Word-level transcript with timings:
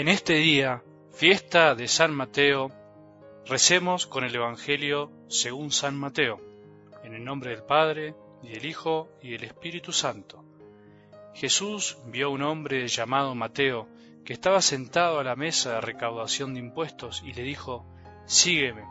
En 0.00 0.08
este 0.08 0.32
día, 0.32 0.82
fiesta 1.12 1.74
de 1.74 1.86
San 1.86 2.14
Mateo, 2.14 2.72
recemos 3.44 4.06
con 4.06 4.24
el 4.24 4.34
Evangelio 4.34 5.12
según 5.28 5.72
San 5.72 5.94
Mateo, 5.94 6.40
en 7.04 7.12
el 7.12 7.22
nombre 7.22 7.50
del 7.50 7.64
Padre, 7.64 8.14
y 8.42 8.48
del 8.48 8.64
Hijo, 8.64 9.10
y 9.20 9.32
del 9.32 9.44
Espíritu 9.44 9.92
Santo. 9.92 10.42
Jesús 11.34 11.98
vio 12.06 12.28
a 12.28 12.30
un 12.30 12.40
hombre 12.40 12.88
llamado 12.88 13.34
Mateo, 13.34 13.88
que 14.24 14.32
estaba 14.32 14.62
sentado 14.62 15.18
a 15.18 15.22
la 15.22 15.36
mesa 15.36 15.74
de 15.74 15.80
recaudación 15.82 16.54
de 16.54 16.60
impuestos, 16.60 17.22
y 17.22 17.34
le 17.34 17.42
dijo, 17.42 17.84
Sígueme. 18.24 18.84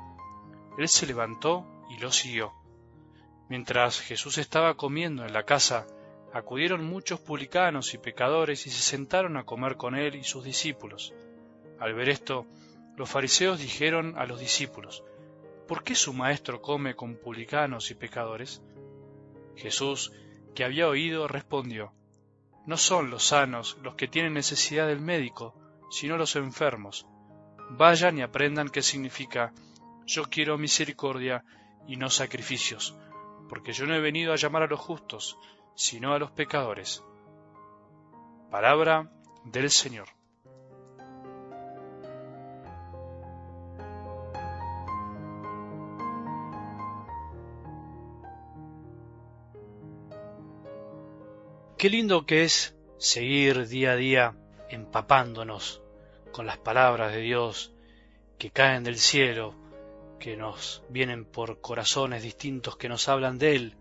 Él 0.78 0.88
se 0.88 1.08
levantó 1.08 1.66
y 1.90 1.98
lo 1.98 2.12
siguió. 2.12 2.54
Mientras 3.50 4.00
Jesús 4.00 4.38
estaba 4.38 4.76
comiendo 4.76 5.26
en 5.26 5.34
la 5.34 5.42
casa, 5.42 5.88
acudieron 6.34 6.86
muchos 6.86 7.20
publicanos 7.20 7.94
y 7.94 7.98
pecadores 7.98 8.68
y 8.68 8.70
se 8.70 8.82
sentaron 8.82 9.38
a 9.38 9.46
comer 9.46 9.78
con 9.78 9.96
él 9.96 10.16
y 10.16 10.24
sus 10.24 10.44
discípulos. 10.44 11.14
Al 11.80 11.94
ver 11.94 12.10
esto, 12.10 12.46
los 12.96 13.10
fariseos 13.10 13.60
dijeron 13.60 14.16
a 14.18 14.26
los 14.26 14.40
discípulos, 14.40 15.04
¿por 15.68 15.84
qué 15.84 15.96
su 15.96 16.14
maestro 16.14 16.62
come 16.62 16.96
con 16.96 17.16
publicanos 17.16 17.92
y 17.92 17.96
pecadores? 17.96 18.62
Jesús, 19.56 20.12
que 20.54 20.64
había 20.64 20.88
oído, 20.88 21.28
respondió, 21.28 21.94
No 22.66 22.78
son 22.78 23.10
los 23.10 23.24
sanos 23.24 23.78
los 23.82 23.96
que 23.96 24.08
tienen 24.08 24.34
necesidad 24.34 24.88
del 24.88 25.02
médico, 25.02 25.56
sino 25.90 26.18
los 26.18 26.36
enfermos. 26.36 27.06
Vayan 27.72 28.18
y 28.18 28.22
aprendan 28.22 28.70
qué 28.70 28.82
significa, 28.82 29.54
yo 30.06 30.24
quiero 30.24 30.58
misericordia 30.58 31.44
y 31.88 31.98
no 31.98 32.10
sacrificios, 32.10 32.96
porque 33.48 33.74
yo 33.74 33.86
no 33.86 33.96
he 33.96 34.00
venido 34.00 34.34
a 34.34 34.38
llamar 34.38 34.64
a 34.64 34.68
los 34.68 34.80
justos, 34.80 35.38
sino 35.80 36.14
a 36.14 36.20
los 36.20 36.30
pecadores. 36.32 37.02
Palabra 38.52 39.10
del 39.46 39.70
Señor. 39.70 40.10
Qué 51.78 51.90
lindo 51.90 52.26
que 52.26 52.44
es 52.44 52.76
seguir 52.98 53.66
día 53.70 53.92
a 53.92 53.96
día 53.96 54.36
empapándonos 54.70 55.82
con 56.34 56.46
las 56.46 56.58
palabras 56.58 57.14
de 57.14 57.22
Dios 57.22 57.74
que 58.38 58.52
caen 58.52 58.84
del 58.84 58.98
cielo, 58.98 59.56
que 60.20 60.36
nos 60.36 60.84
vienen 60.90 61.24
por 61.24 61.62
corazones 61.62 62.22
distintos 62.22 62.76
que 62.76 62.90
nos 62.90 63.08
hablan 63.08 63.38
de 63.38 63.56
Él, 63.56 63.79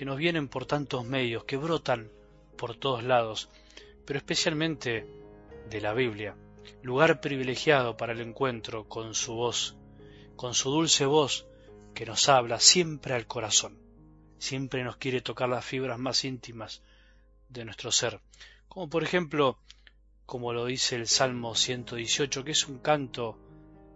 que 0.00 0.06
nos 0.06 0.16
vienen 0.16 0.48
por 0.48 0.64
tantos 0.64 1.04
medios, 1.04 1.44
que 1.44 1.58
brotan 1.58 2.10
por 2.56 2.74
todos 2.74 3.04
lados, 3.04 3.50
pero 4.06 4.16
especialmente 4.18 5.06
de 5.68 5.80
la 5.82 5.92
Biblia, 5.92 6.34
lugar 6.82 7.20
privilegiado 7.20 7.98
para 7.98 8.14
el 8.14 8.22
encuentro 8.22 8.88
con 8.88 9.14
su 9.14 9.34
voz, 9.34 9.76
con 10.36 10.54
su 10.54 10.70
dulce 10.70 11.04
voz 11.04 11.46
que 11.92 12.06
nos 12.06 12.30
habla 12.30 12.60
siempre 12.60 13.12
al 13.12 13.26
corazón, 13.26 13.78
siempre 14.38 14.84
nos 14.84 14.96
quiere 14.96 15.20
tocar 15.20 15.50
las 15.50 15.66
fibras 15.66 15.98
más 15.98 16.24
íntimas 16.24 16.80
de 17.50 17.66
nuestro 17.66 17.92
ser, 17.92 18.20
como 18.70 18.88
por 18.88 19.04
ejemplo, 19.04 19.58
como 20.24 20.54
lo 20.54 20.64
dice 20.64 20.96
el 20.96 21.08
Salmo 21.08 21.54
118, 21.54 22.42
que 22.42 22.52
es 22.52 22.66
un 22.66 22.78
canto 22.78 23.36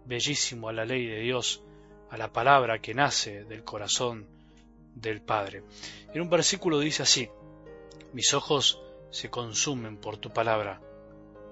bellísimo 0.05 0.69
a 0.69 0.73
la 0.73 0.85
ley 0.85 1.07
de 1.07 1.21
Dios, 1.21 1.63
a 2.11 2.17
la 2.17 2.31
palabra 2.31 2.77
que 2.77 2.93
nace 2.93 3.43
del 3.45 3.63
corazón 3.63 4.34
del 4.95 5.21
Padre. 5.21 5.63
En 6.13 6.21
un 6.21 6.29
versículo 6.29 6.79
dice 6.79 7.03
así, 7.03 7.29
mis 8.13 8.33
ojos 8.33 8.81
se 9.11 9.29
consumen 9.29 9.97
por 9.97 10.17
tu 10.17 10.31
palabra, 10.31 10.81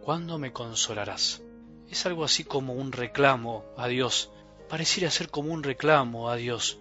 ¿cuándo 0.02 0.40
me 0.40 0.52
consolarás? 0.52 1.44
Es 1.90 2.06
algo 2.06 2.24
así 2.24 2.44
como 2.44 2.74
un 2.74 2.92
reclamo 2.92 3.66
a 3.78 3.88
Dios, 3.88 4.32
pareciera 4.70 5.12
ser 5.12 5.30
como 5.30 5.54
un 5.54 5.62
reclamo 5.62 6.30
a 6.30 6.36
Dios, 6.36 6.80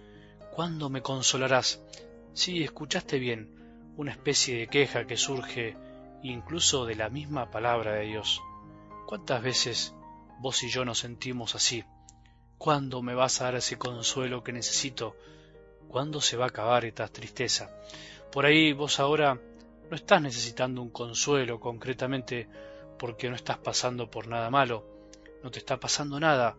¿cuándo 0.51 0.89
me 0.89 1.01
consolarás? 1.01 1.81
Sí, 2.33 2.63
escuchaste 2.63 3.19
bien, 3.19 3.91
una 3.95 4.11
especie 4.11 4.57
de 4.57 4.67
queja 4.67 5.05
que 5.05 5.17
surge 5.17 5.77
incluso 6.23 6.85
de 6.85 6.95
la 6.95 7.09
misma 7.09 7.51
palabra 7.51 7.93
de 7.93 8.05
Dios. 8.05 8.41
¿Cuántas 9.05 9.43
veces 9.43 9.93
vos 10.39 10.63
y 10.63 10.69
yo 10.69 10.85
nos 10.85 10.99
sentimos 10.99 11.53
así? 11.55 11.83
¿Cuándo 12.57 13.01
me 13.01 13.13
vas 13.13 13.41
a 13.41 13.45
dar 13.45 13.55
ese 13.55 13.77
consuelo 13.77 14.43
que 14.43 14.53
necesito? 14.53 15.15
¿Cuándo 15.87 16.21
se 16.21 16.37
va 16.37 16.45
a 16.45 16.49
acabar 16.49 16.85
esta 16.85 17.07
tristeza? 17.07 17.69
Por 18.31 18.45
ahí 18.45 18.73
vos 18.73 18.99
ahora 18.99 19.39
no 19.89 19.95
estás 19.95 20.21
necesitando 20.21 20.81
un 20.81 20.89
consuelo 20.89 21.59
concretamente 21.59 22.47
porque 22.97 23.29
no 23.29 23.35
estás 23.35 23.57
pasando 23.57 24.09
por 24.09 24.27
nada 24.27 24.49
malo, 24.49 24.83
no 25.43 25.51
te 25.51 25.59
está 25.59 25.79
pasando 25.79 26.19
nada, 26.19 26.55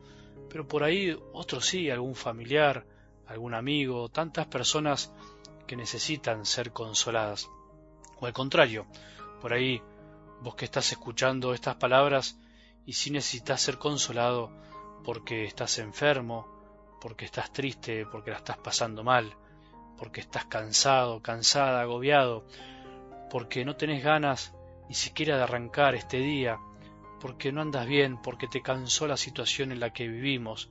pero 0.48 0.68
por 0.68 0.84
ahí 0.84 1.18
otro 1.32 1.60
sí, 1.60 1.90
algún 1.90 2.14
familiar, 2.14 2.86
algún 3.26 3.54
amigo, 3.54 4.08
tantas 4.08 4.46
personas 4.46 5.12
que 5.66 5.76
necesitan 5.76 6.44
ser 6.44 6.70
consoladas. 6.72 7.48
O 8.20 8.26
al 8.26 8.32
contrario, 8.32 8.86
por 9.40 9.52
ahí 9.52 9.82
vos 10.42 10.54
que 10.54 10.66
estás 10.66 10.92
escuchando 10.92 11.54
estas 11.54 11.76
palabras 11.76 12.38
y 12.86 12.92
si 12.92 13.10
necesitas 13.10 13.60
ser 13.60 13.78
consolado 13.78 14.50
porque 15.02 15.44
estás 15.44 15.78
enfermo, 15.78 16.53
porque 17.00 17.24
estás 17.24 17.52
triste, 17.52 18.06
porque 18.06 18.30
la 18.30 18.38
estás 18.38 18.58
pasando 18.58 19.04
mal, 19.04 19.36
porque 19.96 20.20
estás 20.20 20.46
cansado, 20.46 21.22
cansada, 21.22 21.80
agobiado, 21.80 22.46
porque 23.30 23.64
no 23.64 23.76
tenés 23.76 24.02
ganas 24.02 24.54
ni 24.88 24.94
siquiera 24.94 25.36
de 25.36 25.42
arrancar 25.42 25.94
este 25.94 26.18
día, 26.18 26.58
porque 27.20 27.52
no 27.52 27.62
andas 27.62 27.86
bien, 27.86 28.20
porque 28.20 28.48
te 28.48 28.62
cansó 28.62 29.06
la 29.06 29.16
situación 29.16 29.72
en 29.72 29.80
la 29.80 29.92
que 29.92 30.08
vivimos, 30.08 30.70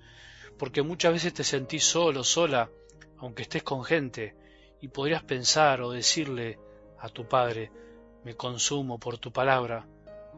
porque 0.58 0.82
muchas 0.82 1.14
veces 1.14 1.34
te 1.34 1.44
sentís 1.44 1.84
solo, 1.84 2.24
sola, 2.24 2.70
aunque 3.18 3.44
estés 3.44 3.64
con 3.64 3.84
gente, 3.84 4.36
y 4.82 4.90
podrías 4.90 5.24
pensar 5.24 5.82
o 5.82 5.92
decirle 5.92 6.60
a 7.00 7.10
tu 7.10 7.28
Padre, 7.28 7.72
me 8.24 8.36
consumo 8.36 9.00
por 9.00 9.18
tu 9.18 9.32
palabra, 9.32 9.88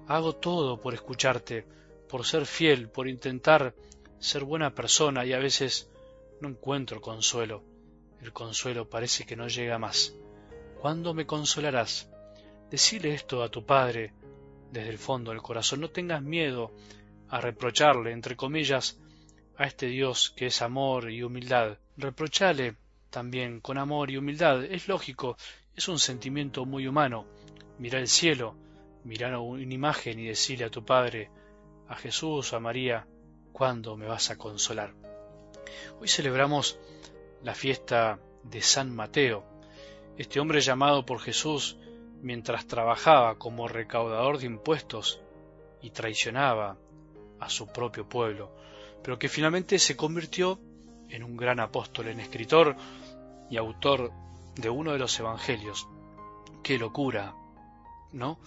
hago 0.07 0.34
todo 0.34 0.79
por 0.79 0.94
escucharte, 0.94 1.66
por 2.07 2.25
ser 2.25 2.46
fiel, 2.46 2.90
por 2.90 3.07
intentar 3.07 3.73
ser 4.20 4.44
buena 4.44 4.74
persona 4.74 5.26
y 5.26 5.34
a 5.34 5.40
veces 5.40 5.90
no 6.42 6.50
encuentro 6.50 7.02
consuelo. 7.02 7.64
El 8.22 8.34
consuelo 8.34 8.90
parece 8.90 9.26
que 9.26 9.36
no 9.36 9.48
llega 9.48 9.78
más. 9.78 10.16
¿Cuándo 10.80 11.14
me 11.14 11.26
consolarás? 11.26 12.09
Decile 12.70 13.14
esto 13.14 13.44
a 13.44 13.50
tu 13.50 13.66
Padre 13.66 14.14
desde 14.72 14.90
el 14.90 14.98
fondo 14.98 15.31
del 15.31 15.42
corazón. 15.42 15.81
No 15.81 15.90
tengas 15.90 16.22
miedo 16.22 16.72
a 17.30 17.40
reprocharle, 17.40 18.12
entre 18.12 18.36
comillas, 18.36 19.00
a 19.58 19.66
este 19.66 19.88
Dios 19.88 20.34
que 20.36 20.47
es 20.47 20.62
amor 20.62 21.09
y 21.09 21.24
humildad. 21.24 21.78
Reprochale 21.97 22.76
también 23.09 23.62
con 23.62 23.78
amor 23.78 24.12
y 24.12 24.18
humildad. 24.18 24.64
Es 24.66 24.88
lógico, 24.88 25.38
es 25.76 25.88
un 25.88 26.00
sentimiento 26.00 26.66
muy 26.66 26.88
humano. 26.88 27.26
Mira 27.80 28.00
el 28.00 28.08
cielo, 28.08 28.56
mira 29.03 29.40
una 29.40 29.74
imagen 29.74 30.20
y 30.20 30.28
decirle 30.28 30.66
a 30.66 30.72
tu 30.72 30.84
Padre, 30.84 31.30
a 31.88 31.96
Jesús, 31.96 32.53
a 32.53 32.59
María, 32.59 33.08
¿cuándo 33.56 33.96
me 33.96 34.06
vas 34.06 34.32
a 34.32 34.38
consolar? 34.38 34.94
Hoy 36.02 36.10
celebramos 36.10 36.78
la 37.42 37.56
fiesta 37.56 38.20
de 38.44 38.62
San 38.62 38.94
Mateo, 38.94 39.46
este 40.18 40.42
hombre 40.42 40.60
llamado 40.60 41.06
por 41.06 41.22
Jesús 41.22 41.78
mientras 42.22 42.68
trabajaba 42.68 43.38
como 43.38 43.70
recaudador 43.70 44.40
de 44.40 44.48
impuestos 44.48 45.22
y 45.82 45.92
traicionaba 45.92 46.78
a 47.40 47.50
su 47.50 47.68
propio 47.68 48.10
pueblo, 48.10 48.52
pero 49.02 49.18
que 49.18 49.30
finalmente 49.30 49.80
se 49.80 49.96
convirtió 49.96 50.60
en 51.08 51.24
un 51.24 51.38
gran 51.38 51.62
apóstol, 51.62 52.10
en 52.10 52.20
escritor 52.20 52.76
y 53.50 53.56
autor 53.56 54.12
de 54.56 54.70
uno 54.70 54.91
de 54.91 55.00
los 55.00 55.18
evangelios. 55.18 55.88
Qué 56.62 56.78
locura, 56.78 57.34
¿no? 58.12 58.38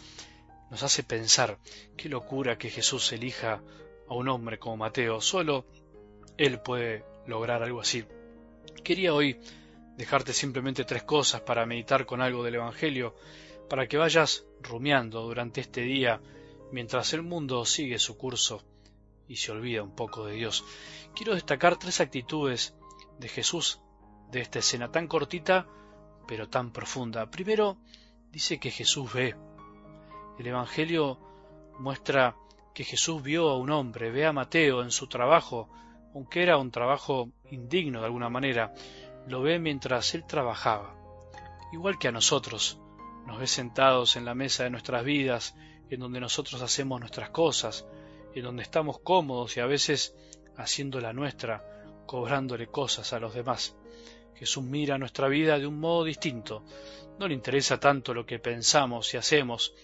Nos 0.71 0.83
hace 0.83 1.03
pensar, 1.03 1.57
qué 1.97 2.11
locura 2.11 2.59
que 2.59 2.69
Jesús 2.69 3.11
elija 3.13 3.63
a 4.09 4.15
un 4.15 4.29
hombre 4.29 4.59
como 4.59 4.77
Mateo. 4.77 5.21
Solo 5.21 5.67
él 6.37 6.61
puede 6.61 7.05
lograr 7.27 7.63
algo 7.63 7.81
así. 7.81 8.05
Quería 8.83 9.15
hoy 9.15 9.39
dejarte 9.97 10.33
simplemente 10.33 10.85
tres 10.85 11.03
cosas 11.03 11.41
para 11.41 11.67
meditar 11.67 12.07
con 12.07 12.21
algo 12.21 12.43
del 12.45 12.55
Evangelio, 12.57 13.15
para 13.69 13.87
que 13.87 13.99
vayas 13.99 14.47
rumiando 14.63 15.23
durante 15.23 15.61
este 15.61 15.83
día 15.83 16.21
mientras 16.71 17.13
el 17.13 17.23
mundo 17.23 17.65
sigue 17.65 17.99
su 17.99 18.17
curso 18.17 18.63
y 19.27 19.37
se 19.37 19.53
olvida 19.53 19.83
un 19.83 19.95
poco 19.95 20.27
de 20.27 20.35
Dios. 20.35 20.65
Quiero 21.15 21.35
destacar 21.35 21.77
tres 21.77 22.01
actitudes 22.01 22.75
de 23.19 23.29
Jesús 23.29 23.81
de 24.31 24.41
esta 24.41 24.59
escena 24.61 24.91
tan 24.91 25.07
cortita 25.07 25.67
pero 26.27 26.49
tan 26.49 26.73
profunda. 26.73 27.31
Primero, 27.31 27.79
dice 28.31 28.61
que 28.61 28.71
Jesús 28.71 29.13
ve. 29.13 29.35
El 30.39 30.47
Evangelio 30.47 31.19
muestra 31.79 32.37
que 32.79 32.85
Jesús 32.85 33.21
vio 33.25 33.49
a 33.49 33.59
un 33.59 33.71
hombre, 33.71 34.13
ve 34.13 34.25
a 34.25 34.33
Mateo 34.33 34.83
en 34.85 34.93
su 34.93 35.09
trabajo, 35.09 35.69
aunque 36.15 36.45
era 36.45 36.59
un 36.59 36.71
trabajo 36.71 37.33
indigno 37.51 37.99
de 37.99 38.07
alguna 38.07 38.29
manera, 38.29 38.73
lo 39.27 39.43
ve 39.43 39.59
mientras 39.59 40.15
él 40.15 40.25
trabajaba. 40.25 40.95
Igual 41.73 41.99
que 41.99 42.07
a 42.07 42.13
nosotros, 42.13 42.79
nos 43.27 43.41
ve 43.41 43.49
sentados 43.49 44.15
en 44.15 44.25
la 44.25 44.37
mesa 44.37 44.63
de 44.63 44.71
nuestras 44.71 45.05
vidas, 45.05 45.57
en 45.91 45.99
donde 45.99 46.21
nosotros 46.21 46.63
hacemos 46.63 47.01
nuestras 47.01 47.31
cosas, 47.31 47.85
en 48.33 48.45
donde 48.45 48.63
estamos 48.63 49.01
cómodos 49.01 49.57
y 49.57 49.61
a 49.61 49.67
veces 49.67 50.15
haciendo 50.57 51.01
la 51.01 51.13
nuestra, 51.13 51.65
cobrándole 52.07 52.69
cosas 52.69 53.13
a 53.13 53.19
los 53.19 53.35
demás. 53.35 53.75
Jesús 54.37 54.63
mira 54.63 54.99
nuestra 54.99 55.27
vida 55.27 55.59
de 55.59 55.67
un 55.67 55.81
modo 55.81 56.05
distinto. 56.05 56.63
No 57.19 57.27
le 57.27 57.35
interesa 57.35 57.81
tanto 57.81 58.15
lo 58.15 58.25
que 58.25 58.39
pensamos 58.39 59.13
y 59.15 59.17
hacemos, 59.17 59.75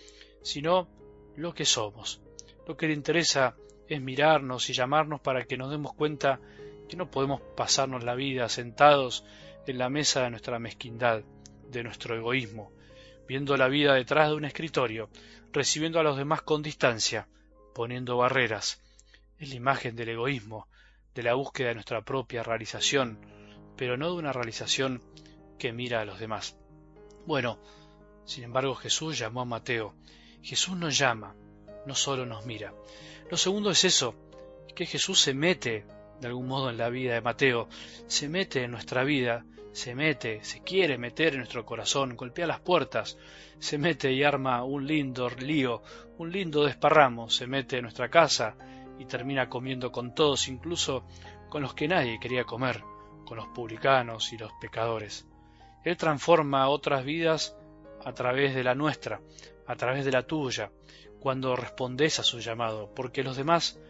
sino 0.45 0.87
lo 1.35 1.53
que 1.53 1.65
somos. 1.65 2.24
Lo 2.67 2.77
que 2.77 2.87
le 2.87 2.95
interesa 2.95 3.57
es 3.89 4.01
mirarnos 4.01 4.71
y 4.71 4.73
llamarnos 4.73 5.21
para 5.21 5.45
que 5.45 5.57
nos 5.57 5.71
demos 5.71 5.95
cuenta 5.95 6.41
que 6.89 6.97
no 6.97 7.11
podemos 7.11 7.41
pasarnos 7.57 8.05
la 8.05 8.15
vida 8.15 8.49
sentados 8.49 9.25
en 9.67 9.79
la 9.79 9.89
mesa 9.89 10.23
de 10.23 10.31
nuestra 10.31 10.59
mezquindad, 10.59 11.23
de 11.71 11.83
nuestro 11.83 12.17
egoísmo, 12.17 12.73
viendo 13.29 13.57
la 13.57 13.69
vida 13.69 13.95
detrás 13.95 14.29
de 14.29 14.35
un 14.35 14.45
escritorio, 14.45 15.11
recibiendo 15.53 16.01
a 16.01 16.03
los 16.03 16.17
demás 16.17 16.43
con 16.43 16.63
distancia, 16.63 17.29
poniendo 17.75 18.17
barreras. 18.17 18.81
Es 19.39 19.51
la 19.51 19.57
imagen 19.57 19.97
del 19.97 20.11
egoísmo, 20.11 20.69
de 21.15 21.23
la 21.23 21.35
búsqueda 21.35 21.69
de 21.69 21.75
nuestra 21.75 22.03
propia 22.03 22.43
realización, 22.43 23.19
pero 23.77 23.97
no 23.97 24.11
de 24.11 24.19
una 24.19 24.33
realización 24.33 25.03
que 25.59 25.73
mira 25.73 26.01
a 26.01 26.05
los 26.05 26.19
demás. 26.19 26.57
Bueno, 27.27 27.59
sin 28.25 28.45
embargo 28.45 28.75
Jesús 28.75 29.19
llamó 29.19 29.43
a 29.43 29.47
Mateo. 29.47 29.95
Jesús 30.43 30.77
nos 30.77 30.97
llama, 30.99 31.35
no 31.87 31.95
solo 31.95 32.27
nos 32.27 32.47
mira. 32.47 32.73
Lo 33.31 33.37
segundo 33.37 33.71
es 33.71 33.85
eso, 33.85 34.15
que 34.75 34.87
Jesús 34.87 35.21
se 35.21 35.35
mete 35.35 35.85
de 36.21 36.29
algún 36.29 36.47
modo 36.47 36.71
en 36.71 36.79
la 36.79 36.89
vida 36.89 37.15
de 37.15 37.21
Mateo, 37.21 37.69
se 38.07 38.29
mete 38.29 38.65
en 38.65 38.71
nuestra 38.71 39.05
vida, 39.05 39.45
se 39.73 39.95
mete, 39.95 40.43
se 40.45 40.63
quiere 40.63 40.99
meter 40.99 41.33
en 41.33 41.39
nuestro 41.39 41.65
corazón, 41.67 42.17
golpea 42.17 42.47
las 42.47 42.61
puertas, 42.61 43.19
se 43.59 43.77
mete 43.77 44.13
y 44.13 44.23
arma 44.23 44.63
un 44.63 44.87
lindo 44.87 45.29
lío, 45.29 45.83
un 46.19 46.31
lindo 46.31 46.65
desparramo, 46.65 47.29
se 47.29 47.47
mete 47.47 47.77
en 47.77 47.83
nuestra 47.83 48.09
casa 48.09 48.57
y 48.99 49.07
termina 49.07 49.49
comiendo 49.49 49.91
con 49.91 50.15
todos, 50.15 50.49
incluso 50.49 51.05
con 51.49 51.63
los 51.63 51.75
que 51.75 51.89
nadie 51.89 52.21
quería 52.21 52.45
comer, 52.45 52.83
con 53.27 53.37
los 53.37 53.49
publicanos 53.49 54.33
y 54.33 54.39
los 54.39 54.53
pecadores. 54.61 55.27
Él 55.85 55.97
transforma 55.97 56.69
otras 56.69 57.05
vidas 57.05 57.57
a 58.05 58.13
través 58.13 58.55
de 58.55 58.65
la 58.65 58.75
nuestra, 58.75 59.21
a 59.67 59.77
través 59.77 60.05
de 60.05 60.13
la 60.13 60.23
tuya, 60.23 60.71
cuando 61.25 61.57
respondes 61.57 62.21
a 62.21 62.23
su 62.23 62.39
llamado, 62.39 62.93
porque 62.95 63.23
los 63.23 63.39
demás 63.39 63.81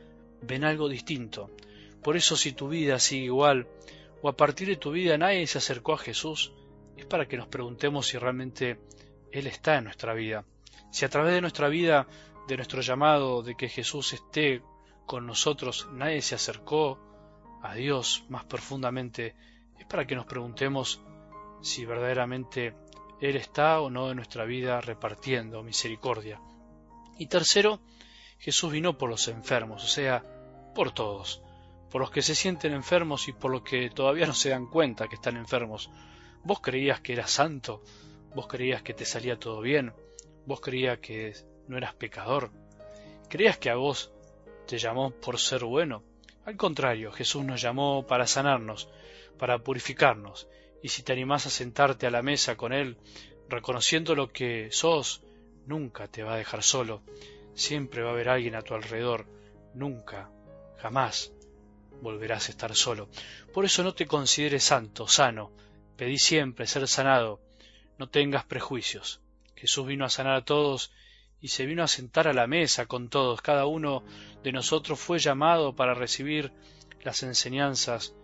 ven 0.40 0.62
algo 0.62 0.88
distinto. 0.88 1.50
Por 2.00 2.16
eso 2.16 2.36
si 2.36 2.52
tu 2.52 2.68
vida 2.68 3.00
sigue 3.00 3.24
igual, 3.24 3.66
o 4.22 4.28
a 4.28 4.36
partir 4.36 4.68
de 4.68 4.76
tu 4.76 4.92
vida 4.92 5.18
nadie 5.18 5.44
se 5.48 5.58
acercó 5.58 5.94
a 5.94 5.98
Jesús, 5.98 6.52
es 6.96 7.06
para 7.06 7.26
que 7.26 7.36
nos 7.36 7.48
preguntemos 7.48 8.06
si 8.06 8.18
realmente 8.18 8.78
Él 9.32 9.48
está 9.48 9.78
en 9.78 9.82
nuestra 9.82 10.14
vida. 10.14 10.44
Si 10.92 11.04
a 11.04 11.08
través 11.08 11.34
de 11.34 11.40
nuestra 11.40 11.66
vida, 11.66 12.06
de 12.46 12.54
nuestro 12.54 12.82
llamado, 12.82 13.42
de 13.42 13.56
que 13.56 13.68
Jesús 13.68 14.12
esté 14.12 14.62
con 15.04 15.26
nosotros, 15.26 15.88
nadie 15.90 16.22
se 16.22 16.36
acercó 16.36 17.00
a 17.64 17.74
Dios 17.74 18.26
más 18.28 18.44
profundamente, 18.44 19.34
es 19.76 19.86
para 19.86 20.06
que 20.06 20.14
nos 20.14 20.26
preguntemos 20.26 21.02
si 21.62 21.84
verdaderamente 21.84 22.76
Él 23.20 23.34
está 23.34 23.80
o 23.80 23.90
no 23.90 24.10
en 24.10 24.18
nuestra 24.18 24.44
vida 24.44 24.80
repartiendo 24.80 25.64
misericordia. 25.64 26.40
Y 27.18 27.26
tercero, 27.26 27.80
Jesús 28.38 28.72
vino 28.72 28.98
por 28.98 29.08
los 29.08 29.28
enfermos, 29.28 29.84
o 29.84 29.86
sea, 29.86 30.24
por 30.74 30.92
todos, 30.92 31.42
por 31.90 32.00
los 32.00 32.10
que 32.10 32.22
se 32.22 32.34
sienten 32.34 32.72
enfermos 32.72 33.28
y 33.28 33.32
por 33.32 33.50
los 33.50 33.62
que 33.62 33.88
todavía 33.90 34.26
no 34.26 34.34
se 34.34 34.50
dan 34.50 34.66
cuenta 34.66 35.08
que 35.08 35.14
están 35.14 35.36
enfermos. 35.36 35.90
Vos 36.42 36.60
creías 36.60 37.00
que 37.00 37.12
eras 37.12 37.30
santo, 37.30 37.82
vos 38.34 38.48
creías 38.48 38.82
que 38.82 38.94
te 38.94 39.04
salía 39.04 39.38
todo 39.38 39.60
bien, 39.60 39.92
vos 40.44 40.60
creías 40.60 40.98
que 40.98 41.32
no 41.68 41.78
eras 41.78 41.94
pecador, 41.94 42.50
creías 43.28 43.58
que 43.58 43.70
a 43.70 43.76
vos 43.76 44.12
te 44.66 44.78
llamó 44.78 45.10
por 45.10 45.38
ser 45.38 45.64
bueno. 45.64 46.02
Al 46.44 46.56
contrario, 46.56 47.12
Jesús 47.12 47.44
nos 47.44 47.62
llamó 47.62 48.06
para 48.06 48.26
sanarnos, 48.26 48.88
para 49.38 49.58
purificarnos, 49.58 50.48
y 50.82 50.88
si 50.88 51.02
te 51.02 51.12
animás 51.12 51.46
a 51.46 51.50
sentarte 51.50 52.06
a 52.06 52.10
la 52.10 52.22
mesa 52.22 52.56
con 52.56 52.72
Él, 52.72 52.98
reconociendo 53.48 54.14
lo 54.14 54.30
que 54.30 54.68
sos, 54.70 55.23
nunca 55.66 56.08
te 56.08 56.22
va 56.22 56.34
a 56.34 56.38
dejar 56.38 56.62
solo, 56.62 57.02
siempre 57.54 58.02
va 58.02 58.10
a 58.10 58.12
haber 58.12 58.28
alguien 58.28 58.54
a 58.54 58.62
tu 58.62 58.74
alrededor, 58.74 59.26
nunca, 59.74 60.30
jamás 60.78 61.32
volverás 62.00 62.48
a 62.48 62.52
estar 62.52 62.74
solo. 62.74 63.08
Por 63.52 63.64
eso 63.64 63.82
no 63.82 63.94
te 63.94 64.06
consideres 64.06 64.64
santo, 64.64 65.08
sano, 65.08 65.52
pedí 65.96 66.18
siempre 66.18 66.66
ser 66.66 66.86
sanado, 66.88 67.40
no 67.98 68.08
tengas 68.08 68.44
prejuicios. 68.44 69.20
Jesús 69.56 69.86
vino 69.86 70.04
a 70.04 70.10
sanar 70.10 70.34
a 70.34 70.44
todos 70.44 70.92
y 71.40 71.48
se 71.48 71.66
vino 71.66 71.82
a 71.82 71.88
sentar 71.88 72.28
a 72.28 72.32
la 72.32 72.46
mesa 72.46 72.86
con 72.86 73.08
todos. 73.08 73.40
Cada 73.40 73.66
uno 73.66 74.04
de 74.42 74.52
nosotros 74.52 74.98
fue 74.98 75.18
llamado 75.18 75.74
para 75.74 75.94
recibir 75.94 76.52
las 77.02 77.22
enseñanzas 77.22 78.14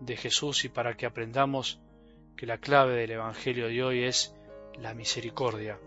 de 0.00 0.16
Jesús 0.16 0.64
y 0.64 0.68
para 0.68 0.96
que 0.96 1.06
aprendamos 1.06 1.80
que 2.36 2.46
la 2.46 2.58
clave 2.58 2.94
del 2.94 3.10
Evangelio 3.10 3.68
de 3.68 3.82
hoy 3.82 4.04
es 4.04 4.34
la 4.78 4.94
misericordia, 4.94 5.78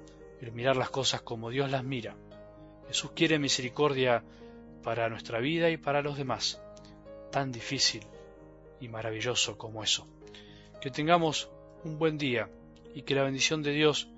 el 0.42 0.52
mirar 0.52 0.76
las 0.76 0.90
cosas 0.90 1.22
como 1.22 1.50
Dios 1.50 1.70
las 1.70 1.84
mira. 1.84 2.18
Jesús 2.88 3.12
quiere 3.16 3.40
misericordia 3.40 4.24
para 4.84 5.08
nuestra 5.10 5.40
vida 5.40 5.70
y 5.70 5.78
para 5.78 6.02
los 6.02 6.18
demás. 6.18 6.62
Tan 7.32 7.52
difícil 7.52 8.06
y 8.80 8.90
maravilloso 8.90 9.58
como 9.58 9.84
eso. 9.84 10.08
Que 10.82 10.90
tengamos 10.90 11.50
un 11.84 11.98
buen 11.98 12.18
día 12.18 12.50
y 12.94 13.04
que 13.04 13.16
la 13.16 13.24
bendición 13.24 13.62
de 13.62 13.72
Dios, 13.72 14.10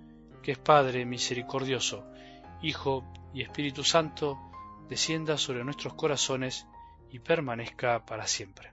que 0.42 0.54
es 0.54 0.58
Padre 0.58 1.06
misericordioso, 1.06 2.06
Hijo 2.62 3.04
y 3.34 3.42
Espíritu 3.42 3.84
Santo, 3.84 4.40
descienda 4.88 5.38
sobre 5.38 5.64
nuestros 5.64 5.94
corazones 5.94 6.66
y 7.12 7.20
permanezca 7.20 8.06
para 8.06 8.28
siempre. 8.28 8.72